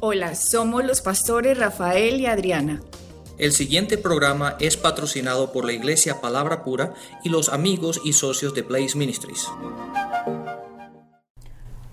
[0.00, 2.80] Hola, somos los pastores Rafael y Adriana.
[3.36, 8.54] El siguiente programa es patrocinado por la Iglesia Palabra Pura y los amigos y socios
[8.54, 9.48] de Blaze Ministries.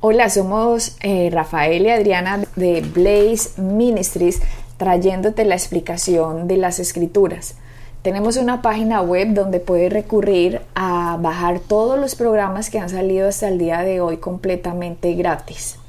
[0.01, 4.39] Hola, somos eh, Rafael y Adriana de Blaze Ministries
[4.77, 7.55] trayéndote la explicación de las escrituras.
[8.03, 13.27] Tenemos una página web donde puedes recurrir a bajar todos los programas que han salido
[13.29, 15.79] hasta el día de hoy completamente gratis.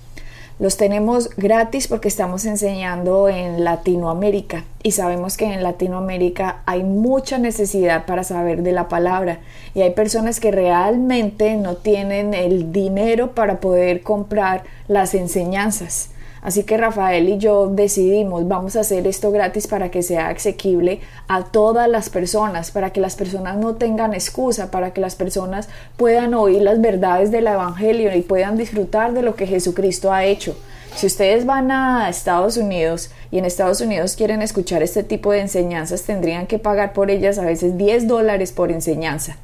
[0.59, 7.37] Los tenemos gratis porque estamos enseñando en Latinoamérica y sabemos que en Latinoamérica hay mucha
[7.37, 9.41] necesidad para saber de la palabra
[9.75, 16.09] y hay personas que realmente no tienen el dinero para poder comprar las enseñanzas.
[16.47, 21.01] Así que Rafael y yo decidimos, vamos a hacer esto gratis para que sea asequible
[21.27, 25.69] a todas las personas, para que las personas no tengan excusa, para que las personas
[25.97, 30.57] puedan oír las verdades del Evangelio y puedan disfrutar de lo que Jesucristo ha hecho.
[30.95, 35.41] Si ustedes van a Estados Unidos y en Estados Unidos quieren escuchar este tipo de
[35.41, 39.37] enseñanzas, tendrían que pagar por ellas a veces 10 dólares por enseñanza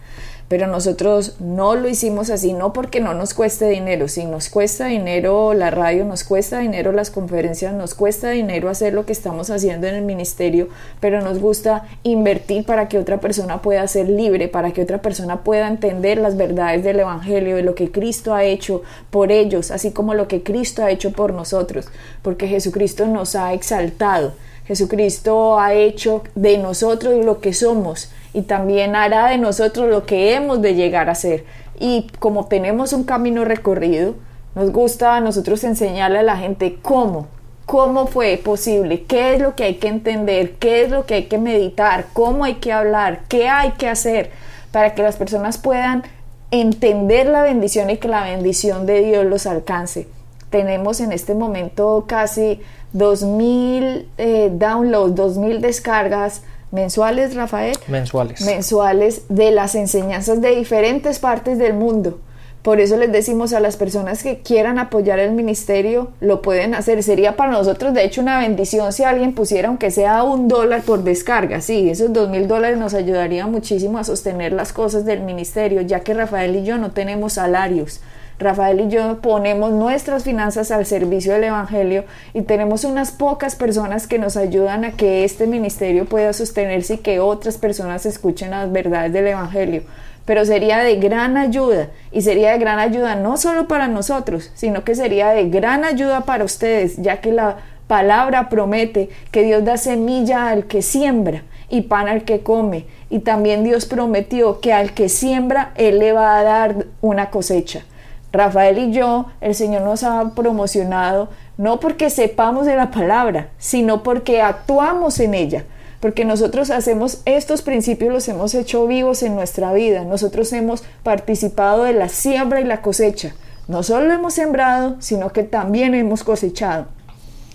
[0.49, 4.87] pero nosotros no lo hicimos así, no porque no nos cueste dinero, si nos cuesta
[4.87, 9.51] dinero la radio, nos cuesta dinero las conferencias, nos cuesta dinero hacer lo que estamos
[9.51, 10.69] haciendo en el ministerio,
[11.01, 15.43] pero nos gusta invertir para que otra persona pueda ser libre, para que otra persona
[15.43, 19.93] pueda entender las verdades del Evangelio, de lo que Cristo ha hecho por ellos, así
[19.93, 21.89] como lo que Cristo ha hecho por nosotros,
[22.23, 24.33] porque Jesucristo nos ha exaltado.
[24.67, 30.35] Jesucristo ha hecho de nosotros lo que somos y también hará de nosotros lo que
[30.35, 31.45] hemos de llegar a ser.
[31.79, 34.15] Y como tenemos un camino recorrido,
[34.55, 37.27] nos gusta a nosotros enseñarle a la gente cómo,
[37.67, 41.25] cómo fue posible, qué es lo que hay que entender, qué es lo que hay
[41.25, 44.31] que meditar, cómo hay que hablar, qué hay que hacer
[44.71, 46.03] para que las personas puedan
[46.51, 50.07] entender la bendición y que la bendición de Dios los alcance.
[50.53, 52.61] Tenemos en este momento casi
[52.95, 57.77] 2.000 eh, downloads, 2.000 descargas mensuales, Rafael.
[57.89, 58.43] Mensuales.
[58.43, 62.21] Mensuales de las enseñanzas de diferentes partes del mundo.
[62.63, 67.03] Por eso les decimos a las personas que quieran apoyar el ministerio, lo pueden hacer.
[67.03, 71.03] Sería para nosotros, de hecho, una bendición si alguien pusiera, aunque sea un dólar por
[71.03, 71.61] descarga.
[71.61, 76.01] Sí, esos dos mil dólares nos ayudaría muchísimo a sostener las cosas del ministerio, ya
[76.01, 78.01] que Rafael y yo no tenemos salarios.
[78.43, 82.05] Rafael y yo ponemos nuestras finanzas al servicio del Evangelio
[82.35, 86.99] y tenemos unas pocas personas que nos ayudan a que este ministerio pueda sostenerse y
[86.99, 89.83] que otras personas escuchen las verdades del Evangelio.
[90.25, 94.85] Pero sería de gran ayuda y sería de gran ayuda no solo para nosotros, sino
[94.85, 99.77] que sería de gran ayuda para ustedes, ya que la palabra promete que Dios da
[99.77, 102.87] semilla al que siembra y pan al que come.
[103.11, 107.85] Y también Dios prometió que al que siembra, Él le va a dar una cosecha.
[108.33, 111.29] Rafael y yo, el Señor nos ha promocionado
[111.59, 115.65] no porque sepamos de la palabra, sino porque actuamos en ella.
[116.01, 120.05] Porque nosotros hacemos estos principios, los hemos hecho vivos en nuestra vida.
[120.05, 123.35] Nosotros hemos participado de la siembra y la cosecha.
[123.69, 126.87] No solo hemos sembrado, sino que también hemos cosechado.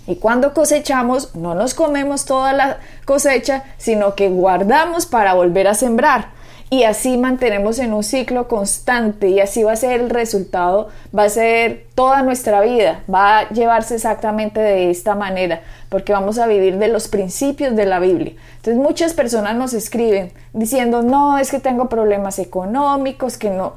[0.06, 5.74] Y cuando cosechamos, no nos comemos toda la cosecha, sino que guardamos para volver a
[5.74, 6.37] sembrar
[6.70, 11.24] y así mantenemos en un ciclo constante y así va a ser el resultado, va
[11.24, 16.46] a ser toda nuestra vida, va a llevarse exactamente de esta manera, porque vamos a
[16.46, 18.34] vivir de los principios de la Biblia.
[18.56, 23.74] Entonces muchas personas nos escriben diciendo, no, es que tengo problemas económicos, que no,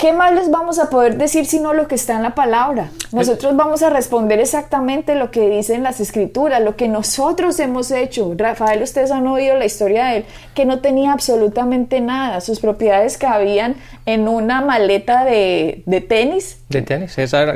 [0.00, 2.90] ¿Qué más les vamos a poder decir sino lo que está en la palabra?
[3.12, 8.32] Nosotros vamos a responder exactamente lo que dicen las escrituras, lo que nosotros hemos hecho.
[8.34, 10.24] Rafael, ustedes han oído la historia de él,
[10.54, 12.40] que no tenía absolutamente nada.
[12.40, 16.62] Sus propiedades cabían en una maleta de, tenis.
[16.70, 17.14] De tenis,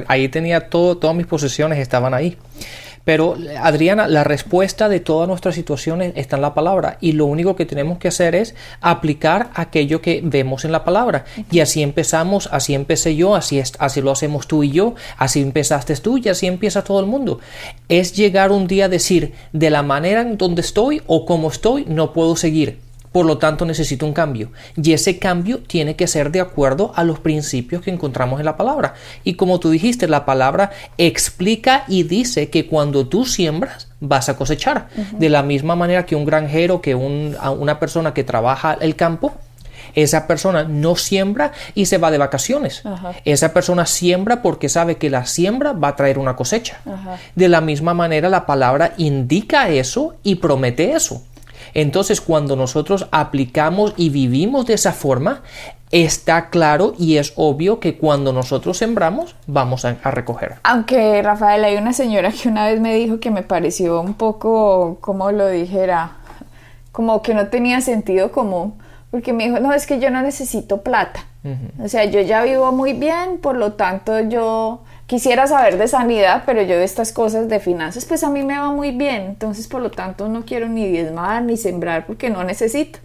[0.08, 2.36] ahí tenía todo, todas mis posesiones estaban ahí.
[3.04, 7.54] Pero, Adriana, la respuesta de todas nuestras situaciones está en la palabra y lo único
[7.54, 11.24] que tenemos que hacer es aplicar aquello que vemos en la palabra.
[11.50, 15.42] Y así empezamos, así empecé yo, así, es, así lo hacemos tú y yo, así
[15.42, 17.40] empezaste tú y así empieza todo el mundo.
[17.88, 21.84] Es llegar un día a decir, de la manera en donde estoy o como estoy,
[21.86, 22.83] no puedo seguir
[23.14, 24.50] por lo tanto, necesito un cambio.
[24.74, 28.56] Y ese cambio tiene que ser de acuerdo a los principios que encontramos en la
[28.56, 28.94] palabra.
[29.22, 34.36] Y como tú dijiste, la palabra explica y dice que cuando tú siembras, vas a
[34.36, 34.88] cosechar.
[35.12, 39.34] De la misma manera que un granjero, que una persona que trabaja el campo,
[39.94, 42.82] esa persona no siembra y se va de vacaciones.
[43.24, 46.80] Esa persona siembra porque sabe que la siembra va a traer una cosecha.
[47.36, 51.22] De la misma manera, la palabra indica eso y promete eso.
[51.74, 55.42] Entonces, cuando nosotros aplicamos y vivimos de esa forma,
[55.90, 60.54] está claro y es obvio que cuando nosotros sembramos, vamos a, a recoger.
[60.62, 64.98] Aunque, Rafael, hay una señora que una vez me dijo que me pareció un poco,
[65.00, 66.16] como lo dijera,
[66.92, 68.74] como que no tenía sentido común,
[69.10, 71.26] porque me dijo, no, es que yo no necesito plata.
[71.82, 76.42] O sea, yo ya vivo muy bien, por lo tanto yo quisiera saber de sanidad,
[76.46, 79.22] pero yo de estas cosas de finanzas, pues a mí me va muy bien.
[79.22, 82.98] Entonces, por lo tanto, no quiero ni diezmar ni sembrar porque no necesito.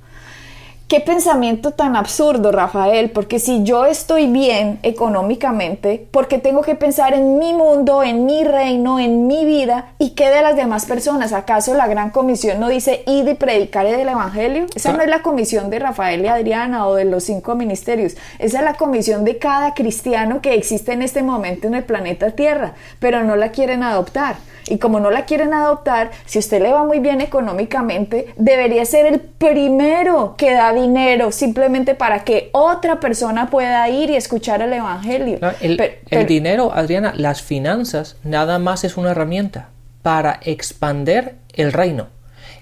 [0.90, 7.14] Qué pensamiento tan absurdo, Rafael, porque si yo estoy bien económicamente, porque tengo que pensar
[7.14, 11.32] en mi mundo, en mi reino, en mi vida y qué de las demás personas?
[11.32, 14.66] ¿Acaso la gran comisión no dice id y predicar el evangelio?
[14.74, 18.58] Esa no es la comisión de Rafael y Adriana o de los cinco ministerios, esa
[18.58, 22.74] es la comisión de cada cristiano que existe en este momento en el planeta Tierra,
[22.98, 24.38] pero no la quieren adoptar.
[24.70, 29.08] Y como no la quieren adoptar, si usted le va muy bien económicamente, debería ser
[29.08, 34.74] el primero que da dinero simplemente para que otra persona pueda ir y escuchar el
[34.74, 35.40] Evangelio.
[35.62, 39.70] el, dinero, Adriana, las finanzas nada más es una herramienta
[40.02, 42.08] para expander el reino.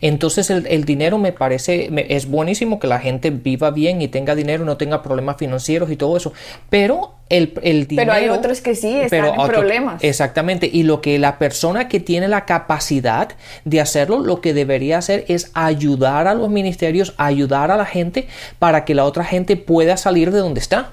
[0.01, 4.65] Entonces el, dinero me parece, es buenísimo que la gente viva bien y tenga dinero,
[4.65, 6.33] no tenga problemas financieros y todo eso,
[6.69, 8.11] pero el, el dinero...
[8.11, 10.03] Pero hay otros que sí están en problemas.
[10.03, 13.29] Exactamente, y lo que la persona que tiene la capacidad
[13.65, 18.27] de hacerlo, lo que debería hacer es ayudar a los ministerios, ayudar a la gente
[18.59, 20.91] para que la otra gente pueda salir de donde está.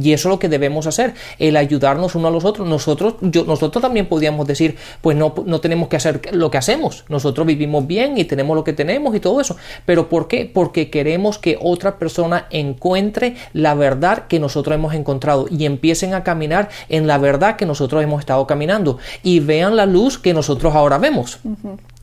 [0.00, 2.68] Y eso es lo que debemos hacer, el ayudarnos uno a los otros.
[2.68, 7.04] Nosotros, yo, nosotros también podíamos decir, pues no, no tenemos que hacer lo que hacemos.
[7.08, 9.56] Nosotros vivimos bien y tenemos lo que tenemos y todo eso.
[9.86, 10.50] Pero ¿por qué?
[10.52, 16.24] Porque queremos que otra persona encuentre la verdad que nosotros hemos encontrado y empiecen a
[16.24, 20.74] caminar en la verdad que nosotros hemos estado caminando y vean la luz que nosotros
[20.74, 21.38] ahora vemos.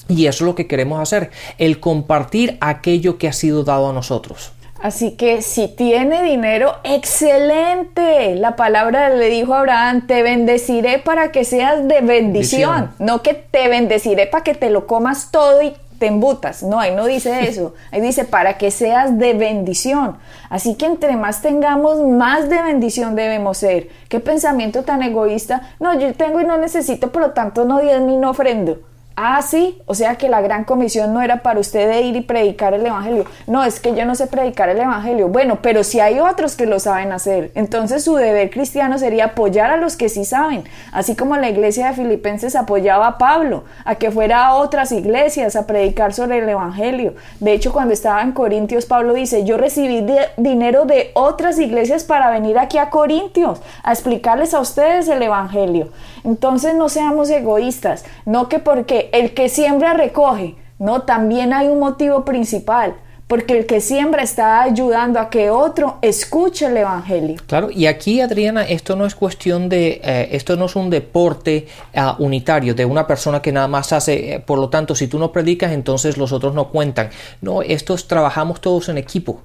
[0.07, 3.93] Y eso es lo que queremos hacer, el compartir aquello que ha sido dado a
[3.93, 4.51] nosotros.
[4.81, 8.35] Así que si tiene dinero, excelente.
[8.35, 12.91] La palabra le dijo a Abraham, te bendeciré para que seas de bendición.
[12.97, 16.63] No que te bendeciré para que te lo comas todo y te embutas.
[16.63, 17.75] No, ahí no dice eso.
[17.91, 20.17] Ahí dice para que seas de bendición.
[20.49, 23.87] Así que entre más tengamos, más de bendición debemos ser.
[24.09, 25.61] Qué pensamiento tan egoísta.
[25.79, 28.79] No, yo tengo y no necesito, por lo tanto no diezmo ni no ofrendo.
[29.23, 32.21] Ah, sí, o sea que la gran comisión no era para usted de ir y
[32.21, 33.25] predicar el Evangelio.
[33.45, 35.27] No, es que yo no sé predicar el Evangelio.
[35.27, 39.69] Bueno, pero si hay otros que lo saben hacer, entonces su deber cristiano sería apoyar
[39.69, 43.93] a los que sí saben, así como la iglesia de Filipenses apoyaba a Pablo, a
[43.93, 47.13] que fuera a otras iglesias a predicar sobre el Evangelio.
[47.39, 50.03] De hecho, cuando estaba en Corintios, Pablo dice, yo recibí
[50.37, 55.89] dinero de otras iglesias para venir aquí a Corintios a explicarles a ustedes el Evangelio.
[56.23, 61.79] Entonces no seamos egoístas, no que porque el que siembra recoge, no, también hay un
[61.79, 62.95] motivo principal
[63.31, 67.37] porque el que siembra está ayudando a que otro escuche el evangelio.
[67.47, 71.65] Claro, y aquí Adriana, esto no es cuestión de, eh, esto no es un deporte
[71.95, 75.17] ah, unitario de una persona que nada más hace, eh, por lo tanto, si tú
[75.17, 77.09] no predicas, entonces los otros no cuentan.
[77.39, 79.39] No, estos trabajamos todos en equipo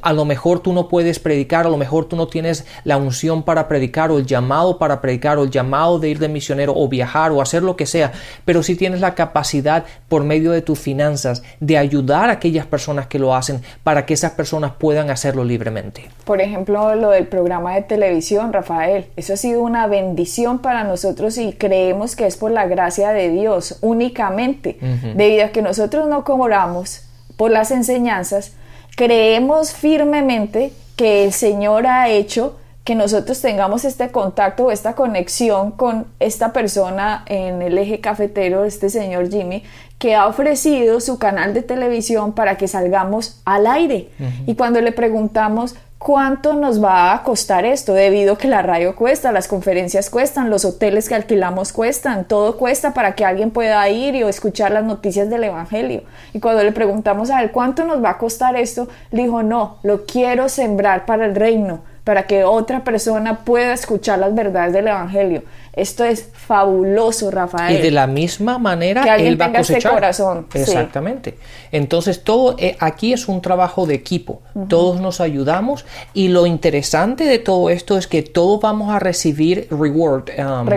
[0.00, 3.42] a lo mejor tú no puedes predicar, a lo mejor tú no tienes la unción
[3.42, 6.88] para predicar o el llamado para predicar o el llamado de ir de misionero o
[6.88, 8.12] viajar o hacer lo que sea,
[8.44, 13.06] pero si tienes la capacidad por medio de tus finanzas de ayudar a aquellas personas
[13.06, 16.08] que lo hacen para que esas personas puedan hacerlo libremente.
[16.24, 21.38] Por ejemplo, lo del programa de televisión, Rafael, eso ha sido una bendición para nosotros
[21.38, 24.78] y creemos que es por la gracia de Dios únicamente,
[25.14, 27.02] debido a que nosotros no cobramos
[27.36, 28.52] por las enseñanzas,
[28.96, 35.70] creemos firmemente que el Señor ha hecho que nosotros tengamos este contacto o esta conexión
[35.70, 39.62] con esta persona en el eje cafetero, este señor Jimmy,
[39.98, 44.08] que ha ofrecido su canal de televisión para que salgamos al aire.
[44.46, 47.94] Y cuando le preguntamos, ¿Cuánto nos va a costar esto?
[47.94, 52.56] Debido a que la radio cuesta, las conferencias cuestan, los hoteles que alquilamos cuestan, todo
[52.56, 56.02] cuesta para que alguien pueda ir y escuchar las noticias del Evangelio.
[56.32, 60.04] Y cuando le preguntamos a él cuánto nos va a costar esto, dijo, no, lo
[60.04, 65.44] quiero sembrar para el reino para que otra persona pueda escuchar las verdades del Evangelio.
[65.72, 67.78] Esto es fabuloso, Rafael.
[67.78, 69.92] Y de la misma manera que él va a este cosechar.
[69.92, 70.46] corazón.
[70.52, 71.38] Exactamente.
[71.70, 74.42] Entonces todo eh, aquí es un trabajo de equipo.
[74.68, 79.66] Todos nos ayudamos y lo interesante de todo esto es que todos vamos a recibir
[79.70, 80.68] reward, um,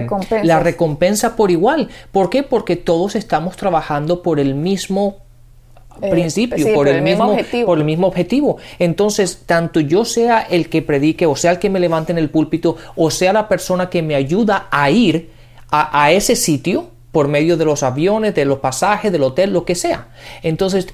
[0.44, 1.90] la recompensa por igual.
[2.12, 2.44] ¿Por qué?
[2.44, 5.25] Porque todos estamos trabajando por el mismo
[6.02, 7.66] eh, principio, por, el, mismo, objetivo.
[7.66, 8.58] por el mismo objetivo.
[8.80, 12.30] Entonces, tanto yo sea el que predique, o sea el que me levante en el
[12.30, 15.30] púlpito, o sea la persona que me ayuda a ir
[15.72, 19.74] a, ese sitio, por medio de los aviones, de los pasajes, del hotel, lo que
[19.74, 20.08] sea.
[20.44, 20.86] Entonces,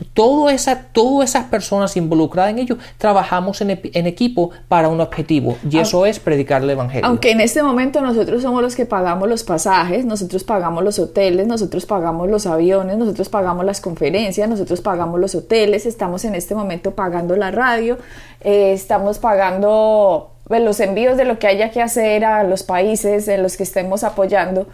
[0.51, 5.79] esa, todas esas personas involucradas en ello, trabajamos en, en equipo para un objetivo y
[5.79, 7.07] eso es predicar el Evangelio.
[7.07, 11.47] Aunque en este momento nosotros somos los que pagamos los pasajes, nosotros pagamos los hoteles,
[11.47, 16.53] nosotros pagamos los aviones, nosotros pagamos las conferencias, nosotros pagamos los hoteles, estamos en este
[16.53, 17.97] momento pagando la radio,
[18.41, 23.27] eh, estamos pagando pues, los envíos de lo que haya que hacer a los países
[23.27, 24.67] en los que estemos apoyando,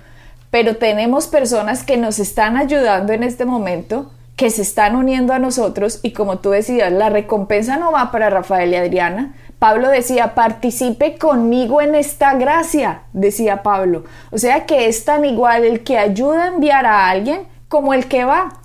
[0.60, 5.38] pero tenemos personas que nos están ayudando en este momento, que se están uniendo a
[5.38, 9.36] nosotros y como tú decías, la recompensa no va para Rafael y Adriana.
[9.60, 14.06] Pablo decía, participe conmigo en esta gracia, decía Pablo.
[14.32, 18.08] O sea que es tan igual el que ayuda a enviar a alguien como el
[18.08, 18.58] que va.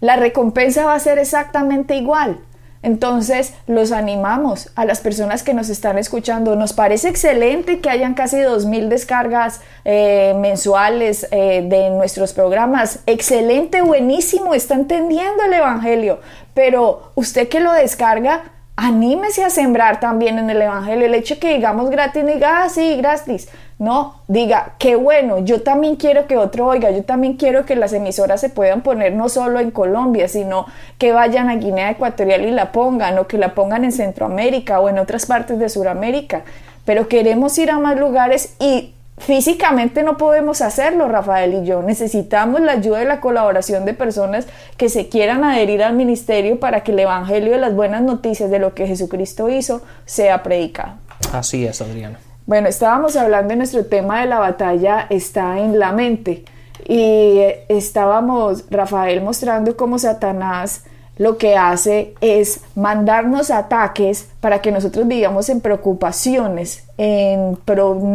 [0.00, 2.38] La recompensa va a ser exactamente igual.
[2.82, 6.56] Entonces, los animamos a las personas que nos están escuchando.
[6.56, 12.98] Nos parece excelente que hayan casi 2.000 descargas eh, mensuales eh, de nuestros programas.
[13.06, 16.20] Excelente, buenísimo, está entendiendo el Evangelio.
[16.54, 18.42] Pero usted que lo descarga,
[18.74, 21.06] anímese a sembrar también en el Evangelio.
[21.06, 23.48] El hecho que digamos gratis, diga, ah, sí, gratis.
[23.82, 27.92] No, diga, qué bueno, yo también quiero que otro oiga, yo también quiero que las
[27.92, 30.66] emisoras se puedan poner no solo en Colombia, sino
[30.98, 34.88] que vayan a Guinea Ecuatorial y la pongan, o que la pongan en Centroamérica o
[34.88, 36.44] en otras partes de Sudamérica.
[36.84, 41.82] Pero queremos ir a más lugares y físicamente no podemos hacerlo, Rafael y yo.
[41.82, 44.46] Necesitamos la ayuda y la colaboración de personas
[44.76, 48.60] que se quieran adherir al ministerio para que el Evangelio de las buenas noticias de
[48.60, 50.92] lo que Jesucristo hizo sea predicado.
[51.32, 52.20] Así es, Adriana.
[52.44, 56.44] Bueno, estábamos hablando de nuestro tema de la batalla está en la mente
[56.88, 60.84] y estábamos, Rafael, mostrando cómo Satanás
[61.18, 67.58] lo que hace es mandarnos ataques para que nosotros vivamos en preocupaciones, en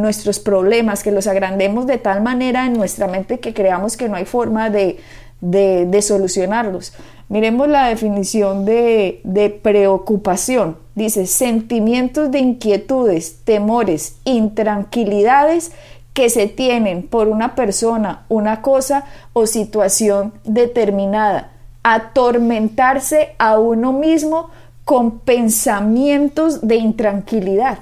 [0.02, 4.18] nuestros problemas, que los agrandemos de tal manera en nuestra mente que creamos que no
[4.18, 5.00] hay forma de,
[5.40, 6.94] de, solucionarlos.
[7.30, 10.78] Miremos la definición de, de preocupación.
[10.96, 15.72] Dice, sentimientos de inquietudes, temores, intranquilidades
[16.14, 19.04] que se tienen por una persona, una cosa
[19.34, 21.52] o situación determinada.
[21.84, 24.50] Atormentarse a uno mismo
[24.84, 27.80] con pensamientos de intranquilidad.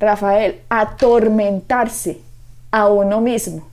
[0.00, 2.20] Rafael, atormentarse
[2.70, 3.68] a uno mismo.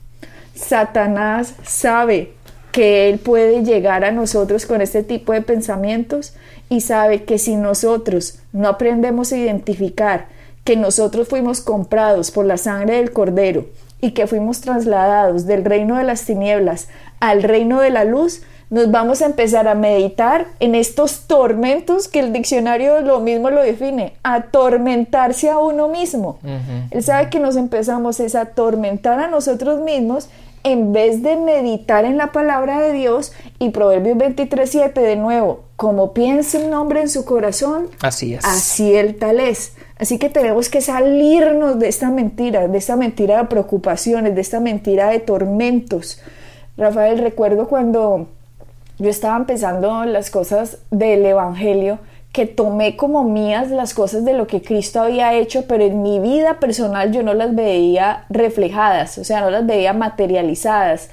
[0.54, 2.35] Satanás sabe
[2.76, 6.34] que Él puede llegar a nosotros con este tipo de pensamientos
[6.68, 10.26] y sabe que si nosotros no aprendemos a identificar
[10.66, 13.64] que nosotros fuimos comprados por la sangre del Cordero
[14.02, 16.90] y que fuimos trasladados del reino de las tinieblas
[17.22, 22.20] al reino de la luz, nos vamos a empezar a meditar en estos tormentos que
[22.20, 26.40] el diccionario lo mismo lo define, atormentarse a uno mismo.
[26.92, 30.28] Él sabe que nos empezamos a atormentar a nosotros mismos
[30.66, 36.12] en vez de meditar en la palabra de Dios y Proverbios 23.7 de nuevo, como
[36.12, 38.44] piensa un hombre en su corazón, así es.
[38.44, 39.74] Así el tal es.
[40.00, 44.60] Así que tenemos que salirnos de esta mentira, de esta mentira de preocupaciones, de esta
[44.60, 46.20] mentira de tormentos.
[46.78, 48.28] Rafael, recuerdo cuando
[48.98, 52.00] yo estaba empezando las cosas del Evangelio,
[52.36, 56.20] que tomé como mías las cosas de lo que Cristo había hecho, pero en mi
[56.20, 61.10] vida personal yo no las veía reflejadas, o sea, no las veía materializadas.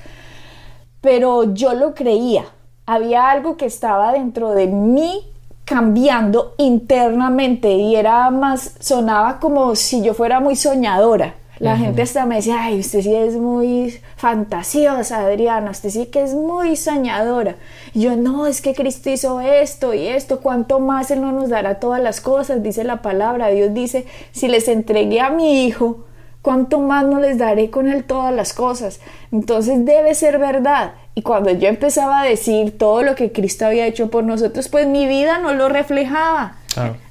[1.01, 2.47] Pero yo lo creía.
[2.87, 5.25] Había algo que estaba dentro de mí
[5.65, 11.37] cambiando internamente y era más, sonaba como si yo fuera muy soñadora.
[11.63, 16.21] La gente hasta me decía, ay, usted sí es muy fantasiosa, Adriana, usted sí que
[16.21, 17.55] es muy soñadora.
[17.95, 21.51] Y yo, no, es que Cristo hizo esto y esto, ¿cuánto más Él no nos
[21.51, 22.65] dará todas las cosas?
[22.65, 26.05] Dice la palabra, Dios dice, si les entregué a mi hijo,
[26.43, 28.99] ¿cuánto más no les daré con Él todas las cosas?
[29.31, 30.95] Entonces debe ser verdad.
[31.15, 34.89] Y cuando yo empezaba a decir todo lo que Cristo había hecho por nosotros, pues
[34.89, 36.57] mi vida no lo reflejaba.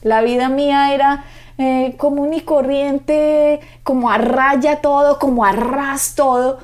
[0.01, 1.23] La vida mía era
[1.57, 6.59] eh, común corriente, como a raya todo, como a ras todo,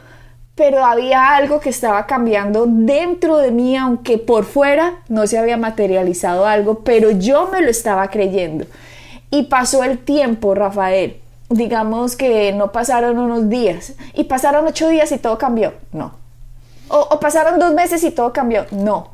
[0.55, 5.57] pero había algo que estaba cambiando dentro de mí, aunque por fuera no se había
[5.57, 8.65] materializado algo, pero yo me lo estaba creyendo.
[9.29, 11.21] Y pasó el tiempo, Rafael.
[11.49, 15.73] Digamos que no pasaron unos días y pasaron ocho días y todo cambió.
[15.91, 16.13] No.
[16.89, 18.65] O pasaron dos meses y todo cambió.
[18.71, 19.11] No.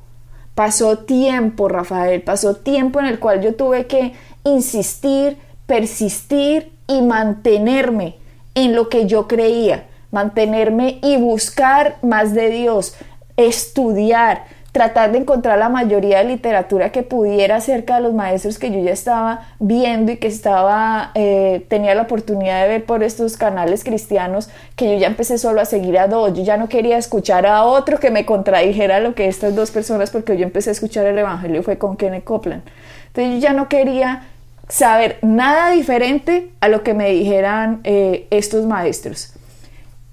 [0.56, 2.22] Pasó tiempo, Rafael.
[2.22, 4.14] Pasó tiempo en el cual yo tuve que
[4.44, 8.16] insistir, persistir y mantenerme
[8.56, 12.96] en lo que yo creía, mantenerme y buscar más de Dios,
[13.38, 14.44] estudiar,
[14.74, 18.80] tratar de encontrar la mayoría de literatura que pudiera acerca de los maestros que yo
[18.80, 23.84] ya estaba viendo y que estaba eh, tenía la oportunidad de ver por estos canales
[23.84, 26.34] cristianos que yo ya empecé solo a seguir a dos.
[26.34, 30.10] Yo ya no quería escuchar a otro que me contradijera lo que estas dos personas
[30.10, 32.64] porque yo empecé a escuchar el evangelio fue con Kenneth Copeland.
[33.08, 34.24] Entonces yo ya no quería
[34.70, 39.34] saber nada diferente a lo que me dijeran eh, estos maestros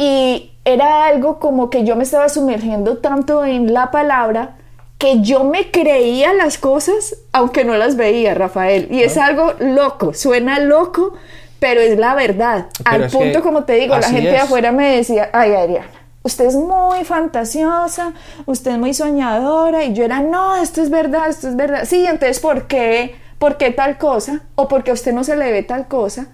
[0.01, 4.57] y era algo como que yo me estaba sumergiendo tanto en la palabra
[4.97, 8.89] que yo me creía las cosas aunque no las veía, Rafael.
[8.91, 11.13] Y es algo loco, suena loco,
[11.59, 12.67] pero es la verdad.
[12.87, 15.91] Al punto, como te digo, la gente de afuera me decía, ay Adriana,
[16.23, 18.15] usted es muy fantasiosa,
[18.47, 21.85] usted es muy soñadora, y yo era, no, esto es verdad, esto es verdad.
[21.85, 23.17] Sí, entonces, ¿por qué?
[23.41, 24.43] ¿Por qué tal cosa?
[24.55, 26.27] ¿O porque a usted no se le ve tal cosa?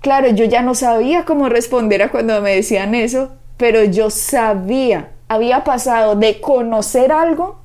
[0.00, 5.10] Claro, yo ya no sabía cómo responder a cuando me decían eso, pero yo sabía,
[5.28, 7.60] había pasado de conocer algo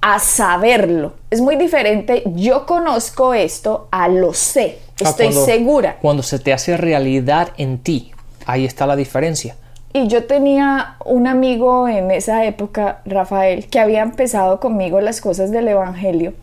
[0.00, 1.12] a saberlo.
[1.30, 5.98] Es muy diferente, yo conozco esto a lo sé, ah, estoy segura.
[6.02, 8.10] Cuando se te hace realidad en ti,
[8.44, 9.54] ahí está la diferencia.
[9.92, 15.52] Y yo tenía un amigo en esa época, Rafael, que había empezado conmigo las cosas
[15.52, 16.34] del Evangelio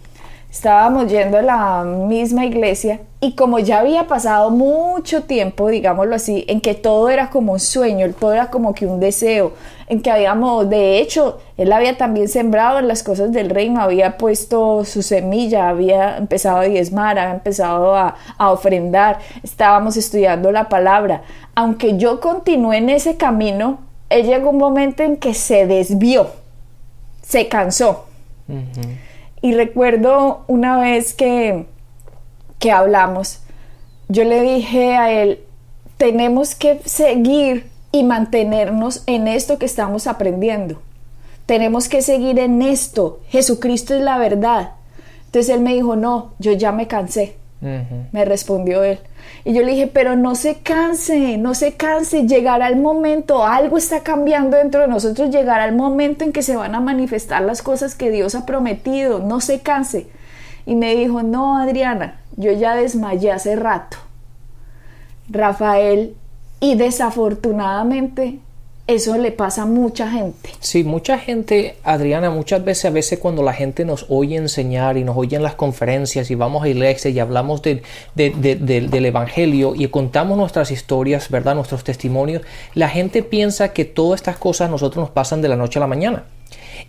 [0.53, 6.45] estábamos yendo a la misma iglesia y como ya había pasado mucho tiempo, digámoslo así,
[6.47, 9.53] en que todo era como un sueño, todo era como que un deseo,
[9.87, 14.19] en que habíamos, de hecho, él había también sembrado en las cosas del reino, había
[14.19, 20.69] puesto su semilla, había empezado a diezmar, había empezado a, a ofrendar, estábamos estudiando la
[20.69, 21.23] palabra.
[21.55, 23.79] Aunque yo continué en ese camino,
[24.11, 26.27] él llegó un momento en que se desvió,
[27.23, 28.05] se cansó.
[29.43, 31.65] Y recuerdo una vez que,
[32.59, 33.41] que hablamos,
[34.07, 35.41] yo le dije a él,
[35.97, 40.81] tenemos que seguir y mantenernos en esto que estamos aprendiendo.
[41.45, 43.19] Tenemos que seguir en esto.
[43.27, 44.75] Jesucristo es la verdad.
[45.25, 47.35] Entonces él me dijo, no, yo ya me cansé.
[48.13, 48.99] Me respondió él.
[49.45, 53.77] Y yo le dije, pero no se canse, no se canse, llegará el momento, algo
[53.77, 57.61] está cambiando dentro de nosotros, llegará el momento en que se van a manifestar las
[57.61, 60.07] cosas que Dios ha prometido, no se canse.
[60.65, 63.97] Y me dijo, no, Adriana, yo ya desmayé hace rato.
[65.29, 66.15] Rafael,
[66.59, 68.39] y desafortunadamente
[68.85, 70.49] eso le pasa a mucha gente.
[70.59, 75.03] Sí, mucha gente, Adriana, muchas veces, a veces cuando la gente nos oye enseñar y
[75.03, 77.81] nos oye en las conferencias y vamos a iglesia y hablamos del
[78.15, 81.55] Evangelio y contamos nuestras historias, ¿verdad?
[81.55, 82.41] Nuestros testimonios,
[82.73, 85.81] la gente piensa que todas estas cosas a nosotros nos pasan de la noche a
[85.81, 86.23] la mañana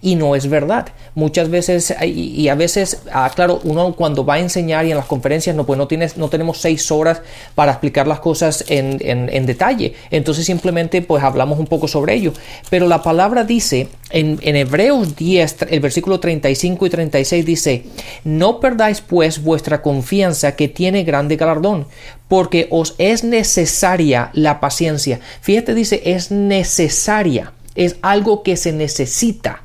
[0.04, 0.88] y no es verdad.
[1.14, 5.06] Muchas veces, y, a veces, ah, claro, uno cuando va a enseñar y en las
[5.06, 7.22] conferencias, no, pues no, tienes, no tenemos seis horas
[7.54, 9.94] para explicar las cosas en, en, detalle.
[10.10, 12.34] Entonces simplemente pues hablamos un poco sobre ello.
[12.68, 17.84] Pero la palabra dice, en, en Hebreos 10, el versículo 35 y 36 dice,
[18.24, 21.86] no perdáis pues vuestra confianza que tiene grande galardón,
[22.28, 25.20] porque os es necesaria la paciencia.
[25.40, 29.63] Fíjate, dice, es necesaria, es algo que se necesita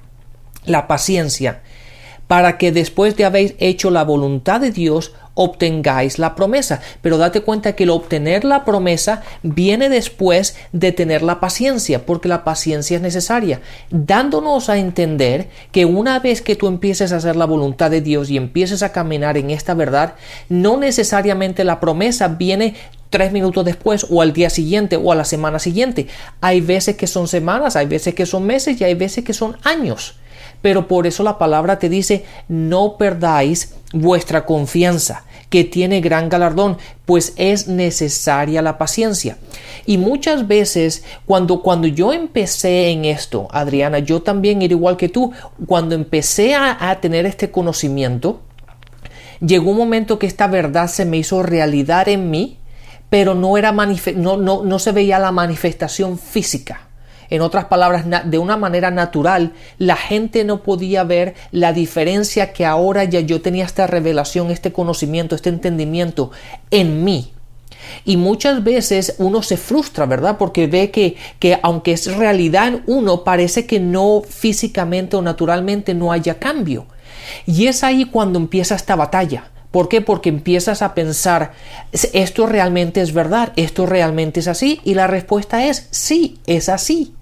[0.65, 1.61] la paciencia,
[2.27, 6.81] para que después de haber hecho la voluntad de Dios obtengáis la promesa.
[7.01, 12.27] Pero date cuenta que el obtener la promesa viene después de tener la paciencia, porque
[12.27, 17.37] la paciencia es necesaria, dándonos a entender que una vez que tú empieces a hacer
[17.37, 20.15] la voluntad de Dios y empieces a caminar en esta verdad,
[20.49, 22.75] no necesariamente la promesa viene
[23.09, 26.07] tres minutos después o al día siguiente o a la semana siguiente.
[26.41, 29.57] Hay veces que son semanas, hay veces que son meses y hay veces que son
[29.63, 30.15] años
[30.61, 36.77] pero por eso la palabra te dice, no perdáis vuestra confianza, que tiene gran galardón,
[37.05, 39.37] pues es necesaria la paciencia.
[39.85, 45.09] Y muchas veces cuando, cuando yo empecé en esto, Adriana, yo también era igual que
[45.09, 45.31] tú,
[45.65, 48.41] cuando empecé a, tener este conocimiento,
[49.39, 52.57] llegó un momento que esta verdad se me hizo realidad en mí,
[53.09, 56.88] pero no, era no, no, no se veía la manifestación física.
[57.29, 62.65] En otras palabras, de una manera natural, la gente no podía ver la diferencia que
[62.65, 66.31] ahora ya yo tenía esta revelación, este conocimiento, este entendimiento
[66.71, 67.31] en mí.
[68.05, 70.37] Y muchas veces uno se frustra, ¿verdad?
[70.37, 75.93] Porque ve que, que aunque es realidad en uno, parece que no físicamente o naturalmente
[75.93, 76.85] no haya cambio.
[77.45, 79.49] Y es ahí cuando empieza esta batalla.
[79.71, 80.01] ¿Por qué?
[80.01, 81.53] Porque empiezas a pensar,
[81.91, 83.53] ¿esto realmente es verdad?
[83.55, 84.81] ¿Esto realmente es así?
[84.83, 87.13] Y la respuesta es, sí, es así.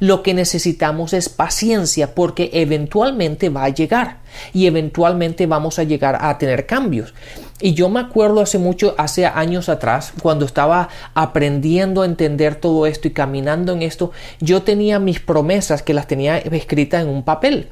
[0.00, 4.18] Lo que necesitamos es paciencia porque eventualmente va a llegar
[4.52, 7.14] y eventualmente vamos a llegar a tener cambios.
[7.60, 12.86] Y yo me acuerdo hace mucho, hace años atrás, cuando estaba aprendiendo a entender todo
[12.86, 17.24] esto y caminando en esto, yo tenía mis promesas que las tenía escritas en un
[17.24, 17.70] papel.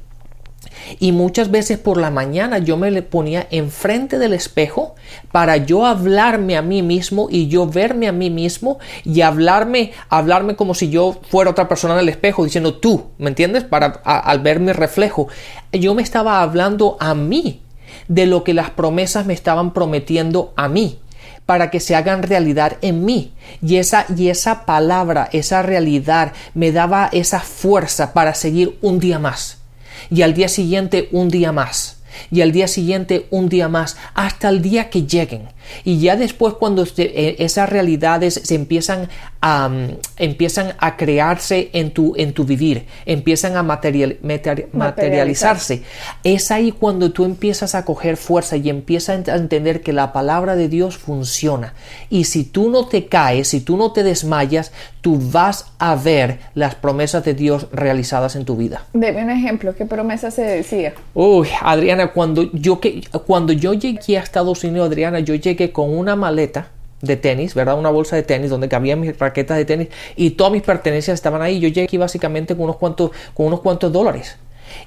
[0.98, 4.94] Y muchas veces por la mañana yo me le ponía enfrente del espejo
[5.32, 10.56] para yo hablarme a mí mismo y yo verme a mí mismo y hablarme, hablarme
[10.56, 13.64] como si yo fuera otra persona en el espejo diciendo tú, ¿me entiendes?
[13.64, 15.28] Para al ver mi reflejo,
[15.72, 17.60] yo me estaba hablando a mí
[18.08, 20.98] de lo que las promesas me estaban prometiendo a mí
[21.46, 23.32] para que se hagan realidad en mí.
[23.62, 29.18] Y esa, y esa palabra, esa realidad me daba esa fuerza para seguir un día
[29.18, 29.63] más.
[30.10, 31.98] Y al día siguiente un día más
[32.30, 35.48] y al día siguiente un día más, hasta el día que lleguen.
[35.84, 39.08] Y ya después cuando eh, esas realidades se empiezan
[39.40, 45.82] a, mm, empiezan a crearse en tu, en tu vivir, empiezan a materializarse,
[46.22, 50.56] es ahí cuando tú empiezas a coger fuerza y empiezas a entender que la palabra
[50.56, 51.74] de Dios funciona.
[52.10, 56.38] Y si tú no te caes, si tú no te desmayas, tú vas a ver
[56.54, 58.86] las promesas de Dios realizadas en tu vida.
[58.94, 60.94] Deme un ejemplo, ¿qué promesa se decía?
[61.12, 62.80] Uy, Adriana, cuando yo,
[63.26, 66.68] cuando yo llegué a Estados Unidos, Adriana, yo llegué con una maleta
[67.00, 67.78] de tenis, ¿verdad?
[67.78, 71.42] Una bolsa de tenis donde cabían mis raquetas de tenis y todas mis pertenencias estaban
[71.42, 71.60] ahí.
[71.60, 74.36] Yo llegué aquí básicamente con unos cuantos, con unos cuantos dólares.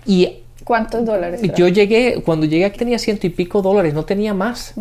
[0.06, 1.40] Y ¿Cuántos dólares?
[1.56, 4.74] Yo llegué, cuando llegué aquí tenía ciento y pico dólares, no tenía más.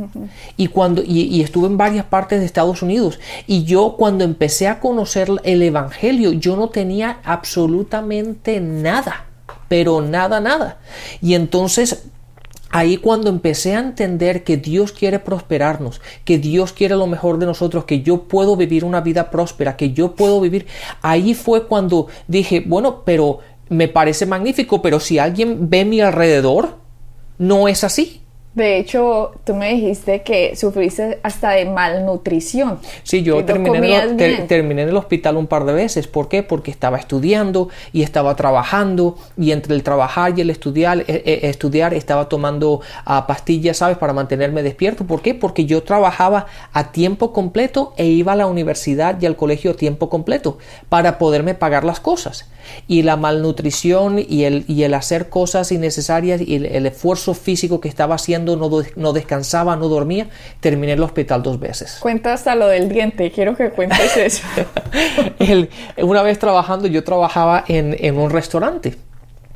[0.57, 3.21] Y cuando, y, estuve en varias partes de Estados Unidos.
[3.47, 9.27] Y yo cuando empecé a conocer el Evangelio, yo no tenía absolutamente nada.
[9.69, 10.79] Pero nada, nada.
[11.23, 12.07] Y entonces
[12.77, 17.47] Ahí cuando empecé a entender que Dios quiere prosperarnos, que Dios quiere lo mejor de
[17.47, 20.67] nosotros, que yo puedo vivir una vida próspera, que yo puedo vivir,
[21.01, 23.39] ahí fue cuando dije, bueno, pero
[23.71, 26.77] me parece magnífico, pero si alguien ve mi alrededor,
[27.39, 28.21] no es así.
[28.57, 32.79] De hecho, tú me dijiste que sufriste hasta de malnutrición.
[33.03, 36.07] Sí, yo terminé en, terminé en, el hospital un par de veces.
[36.07, 36.43] ¿Por qué?
[36.43, 41.41] Porque estaba estudiando y estaba trabajando y entre el trabajar y el estudiar, eh, eh,
[41.43, 43.99] estudiar estaba tomando ah, pastillas, ¿sabes?
[43.99, 45.07] Para mantenerme despierto.
[45.07, 45.35] ¿Por qué?
[45.35, 49.75] Porque yo trabajaba a tiempo completo e iba a la universidad y al colegio a
[49.75, 50.57] tiempo completo
[50.89, 52.49] para poderme pagar las cosas.
[52.89, 57.89] Y la malnutrición y el, y el hacer cosas innecesarias y el esfuerzo físico que
[57.89, 60.29] estaba haciendo no, descansaba, no dormía,
[60.61, 61.99] terminé en el hospital dos veces.
[62.01, 64.43] Cuenta hasta lo del diente, quiero que cuentes eso.
[66.03, 68.95] una vez trabajando, yo trabajaba en, un restaurante.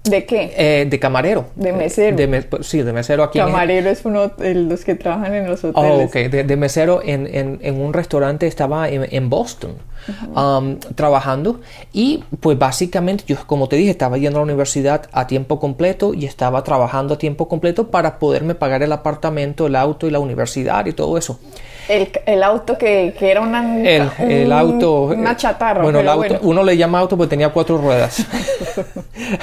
[0.05, 0.53] ¿De qué?
[0.57, 1.47] Eh, de camarero.
[1.57, 2.17] De mesero.
[2.49, 3.39] Pues, sí, de mesero aquí.
[3.39, 5.91] Camarero es uno de los que trabajan en los hoteles.
[5.91, 6.15] Oh, ok.
[6.31, 9.77] De, mesero en, un restaurante estaba en Boston.
[10.35, 11.61] Um, trabajando
[11.93, 16.15] y pues básicamente yo como te dije estaba yendo a la universidad a tiempo completo
[16.15, 20.19] y estaba trabajando a tiempo completo para poderme pagar el apartamento, el auto y la
[20.19, 21.39] universidad y todo eso.
[21.89, 25.83] El, auto que, era una, el, auto, una chatarra.
[25.83, 28.25] Bueno, el auto, uno le llama auto porque tenía cuatro ruedas.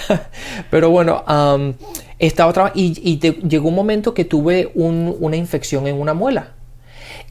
[0.69, 1.73] pero bueno, um,
[2.19, 6.53] estaba trabajando y, llegó un momento que tuve una infección en una muela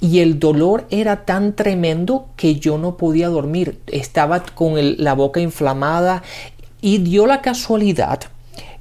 [0.00, 3.80] y el dolor era tan tremendo que yo no podía dormir.
[3.86, 6.22] Estaba con la boca inflamada
[6.80, 8.20] y dio la casualidad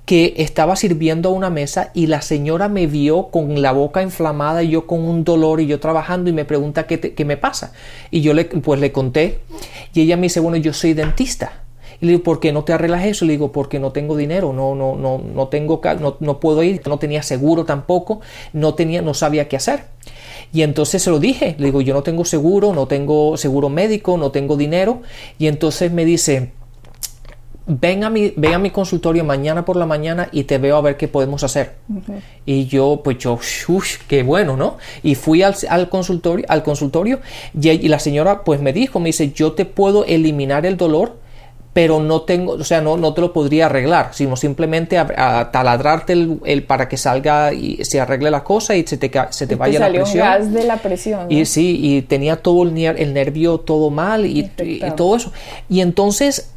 [0.06, 4.62] que estaba sirviendo a una mesa y la señora me vio con la boca inflamada
[4.62, 7.74] y yo con un dolor y yo trabajando y me pregunta qué, qué me pasa.
[8.12, 9.40] Y yo le, pues le conté
[9.94, 11.65] y ella me dice, bueno, yo soy dentista.
[12.02, 13.26] Y le digo, ¿por qué no te arreglas eso?
[13.26, 16.82] Le digo, porque no tengo dinero, no, no, no, no tengo, no, no puedo ir,
[16.88, 18.22] no tenía seguro tampoco,
[18.54, 19.86] no tenía, no sabía qué hacer.
[20.54, 24.18] Y entonces se lo dije, le digo, yo no tengo seguro, no tengo seguro médico,
[24.18, 25.02] no tengo dinero.
[25.38, 26.52] Y entonces me dice,
[27.68, 30.82] ven a mi, ven a mi consultorio mañana por la mañana y te veo a
[30.82, 31.74] ver qué podemos hacer.
[32.46, 34.78] Y yo, pues yo, uff, qué bueno, ¿no?
[35.04, 37.20] Y fui al, consultorio, al consultorio
[37.60, 41.18] y, y, la señora pues me dijo, me dice, yo te puedo eliminar el dolor
[41.76, 46.14] pero no tengo, o sea, no, no te lo podría arreglar, sino simplemente a, taladrarte
[46.14, 49.82] el, para que salga y se arregle la cosa y se te, se te vaya
[49.82, 50.26] la presión.
[50.26, 51.30] gas de la presión.
[51.30, 54.44] Y sí, y tenía todo el, el nervio todo mal y,
[54.96, 55.34] todo eso.
[55.68, 56.54] Y entonces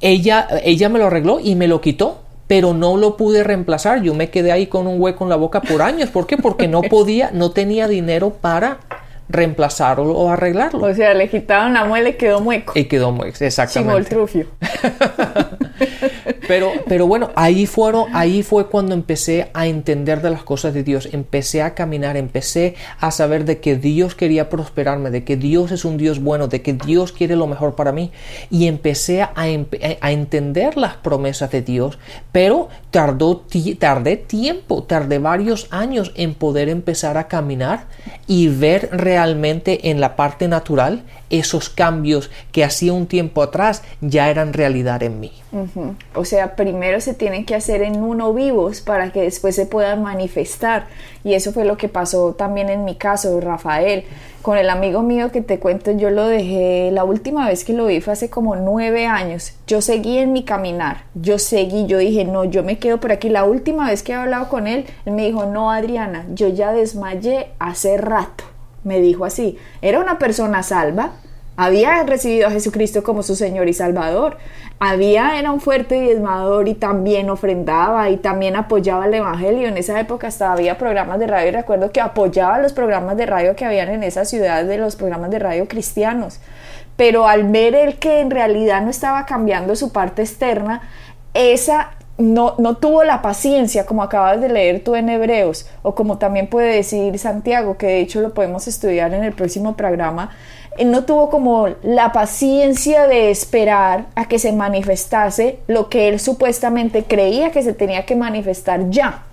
[0.00, 2.18] ella, ella me lo arregló y me lo quitó
[2.48, 4.02] pero no lo pude reemplazar.
[4.02, 6.10] Yo me quedé ahí con un hueco en la boca por años.
[6.10, 6.36] ¿Por qué?
[6.36, 8.80] Porque no podía, no tenía dinero para
[9.28, 10.86] reemplazarlo o arreglarlo.
[10.86, 12.72] O sea, le quitaron la muela y quedó mueco.
[12.76, 14.10] Y quedó mueco, exactamente.
[14.10, 14.46] trufio.
[16.48, 20.82] pero, pero bueno, ahí, fueron, ahí fue cuando empecé a entender de las cosas de
[20.82, 21.08] Dios.
[21.12, 25.84] Empecé a caminar, empecé a saber de que Dios quería prosperarme, de que Dios es
[25.84, 28.10] un Dios bueno, de que Dios quiere lo mejor para mí.
[28.50, 31.98] Y empecé a, a entender las promesas de Dios,
[32.32, 33.44] pero tardó,
[33.78, 37.86] tardé tiempo, tardé varios años en poder empezar a caminar
[38.26, 44.30] y ver realmente en la parte natural esos cambios que hacía un tiempo atrás ya
[44.30, 45.32] eran realidad en mí.
[46.14, 50.02] O sea, primero se tienen que hacer en uno vivos para que después se puedan
[50.02, 50.86] manifestar.
[51.22, 54.04] Y eso fue lo que pasó también en mi caso, Rafael.
[54.42, 57.86] Con el amigo mío que te cuento, yo lo dejé, la última vez que lo
[57.86, 59.54] vi fue hace como nueve años.
[59.66, 63.30] Yo seguí en mi caminar, yo seguí, yo dije, no, yo me quedo por aquí.
[63.30, 66.72] La última vez que he hablado con él, él me dijo, no, Adriana, yo ya
[66.72, 68.44] desmayé hace rato.
[68.84, 71.12] Me dijo así, era una persona salva,
[71.56, 74.38] había recibido a Jesucristo como su Señor y Salvador,
[74.80, 79.68] había, era un fuerte diezmador y también ofrendaba y también apoyaba el Evangelio.
[79.68, 83.54] En esa época hasta había programas de radio recuerdo que apoyaba los programas de radio
[83.54, 86.40] que habían en esa ciudad de los programas de radio cristianos.
[86.96, 90.82] Pero al ver el que en realidad no estaba cambiando su parte externa,
[91.34, 96.18] esa no, no tuvo la paciencia, como acabas de leer tú en Hebreos, o como
[96.18, 100.30] también puede decir Santiago, que de hecho lo podemos estudiar en el próximo programa,
[100.78, 106.18] él no tuvo como la paciencia de esperar a que se manifestase lo que él
[106.18, 109.24] supuestamente creía que se tenía que manifestar ya.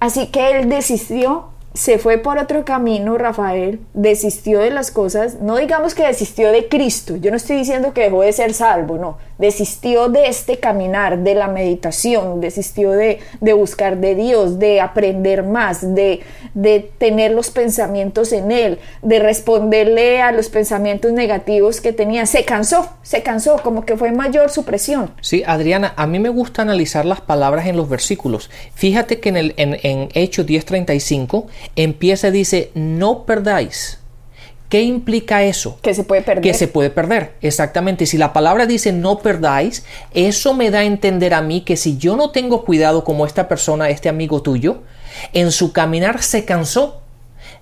[0.00, 5.56] Así que él desistió se fue por otro camino, Rafael, desistió de las cosas, no
[5.56, 9.18] digamos que desistió de Cristo, yo no estoy diciendo que dejó de ser salvo, no,
[9.38, 15.42] desistió de este caminar, de la meditación, desistió de, de buscar de Dios, de aprender
[15.42, 16.20] más, de,
[16.54, 22.44] de tener los pensamientos en Él, de responderle a los pensamientos negativos que tenía, se
[22.44, 25.10] cansó, se cansó, como que fue mayor su presión.
[25.20, 28.50] Sí, Adriana, a mí me gusta analizar las palabras en los versículos.
[28.74, 31.46] Fíjate que en, el, en, en Hechos 10:35,
[31.76, 33.98] empieza y dice, no perdáis.
[34.72, 35.78] ¿Qué implica eso?
[35.82, 36.42] Que se puede perder.
[36.42, 38.06] Que se puede perder, exactamente.
[38.06, 41.98] Si la palabra dice no perdáis, eso me da a entender a mí que si
[41.98, 44.78] yo no tengo cuidado como esta persona, este amigo tuyo,
[45.34, 47.02] en su caminar se cansó,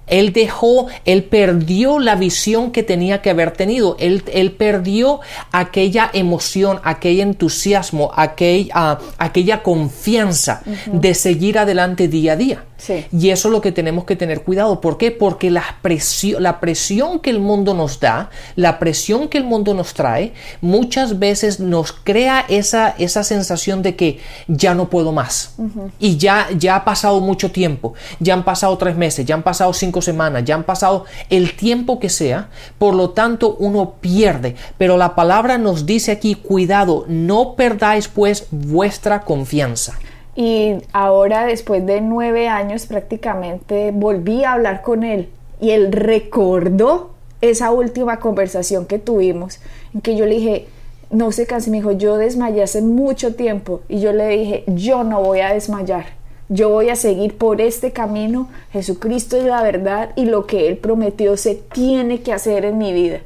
[0.07, 3.97] él dejó, él perdió la visión que tenía que haber tenido.
[3.99, 5.21] Él, él perdió
[5.53, 12.65] aquella emoción, aquel entusiasmo, aquella, aquella confianza de seguir adelante día a día.
[13.13, 14.81] Y eso es lo que tenemos que tener cuidado.
[14.81, 15.11] ¿Por qué?
[15.11, 19.75] Porque la presión, la presión que el mundo nos da, la presión que el mundo
[19.75, 25.55] nos trae, muchas veces nos crea esa, esa sensación de que ya no puedo más.
[25.99, 27.95] Y ya, ya ha pasado mucho tiempo.
[28.19, 31.99] Ya han pasado tres meses, ya han pasado cinco semanas, ya han pasado el tiempo
[31.99, 32.49] que sea.
[32.79, 34.57] Por lo tanto, uno pierde.
[34.79, 39.99] Pero la palabra nos dice aquí, cuidado, no perdáis pues vuestra confianza.
[40.37, 45.29] Y ahora, después de nueve años prácticamente, volví a hablar con él
[45.61, 49.61] y él recordó esa última conversación que tuvimos,
[49.95, 50.67] en que yo le dije,
[51.11, 55.05] no se canse, me dijo, yo desmayé hace mucho tiempo y yo le dije, yo
[55.05, 56.07] no voy a desmayar,
[56.49, 60.77] yo voy a seguir por este camino, Jesucristo es la verdad y lo que Él
[60.77, 63.21] prometió se tiene que hacer en mi vida.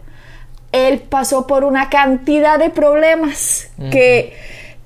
[0.73, 4.33] Él pasó por una cantidad de problemas que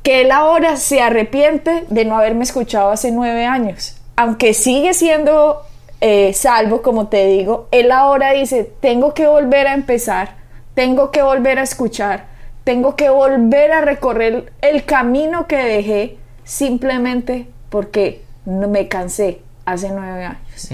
[0.08, 3.94] que él ahora se arrepiente de no haberme escuchado hace nueve años.
[4.16, 5.60] Aunque sigue siendo
[6.00, 10.36] eh, salvo, como te digo, él ahora dice, tengo que volver a empezar,
[10.72, 12.24] tengo que volver a escuchar,
[12.64, 20.24] tengo que volver a recorrer el camino que dejé simplemente porque me cansé hace nueve
[20.24, 20.70] años.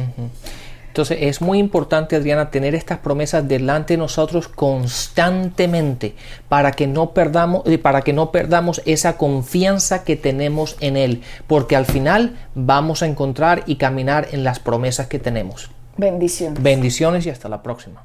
[0.94, 6.14] Entonces es muy importante, Adriana, tener estas promesas delante de nosotros constantemente
[6.48, 11.22] para que no perdamos, eh, para que no perdamos esa confianza que tenemos en Él,
[11.48, 15.68] porque al final vamos a encontrar y caminar en las promesas que tenemos.
[15.96, 16.62] Bendiciones.
[16.62, 18.04] Bendiciones y hasta la próxima.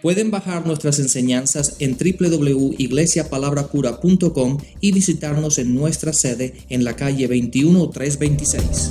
[0.00, 8.88] Pueden bajar nuestras enseñanzas en www.iglesiapalabracura.com y visitarnos en nuestra sede en la calle 21326.